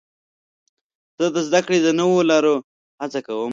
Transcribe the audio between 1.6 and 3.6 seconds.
د نوو لارو هڅه کوم.